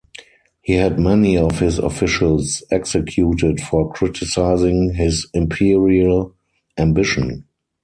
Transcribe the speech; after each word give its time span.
He 0.63 0.73
had 0.77 0.97
many 0.99 1.37
of 1.37 1.59
his 1.59 1.77
officials 1.77 2.63
executed 2.71 3.61
for 3.61 3.93
criticizing 3.93 4.95
his 4.95 5.27
imperial 5.35 6.33
ambition. 6.75 7.45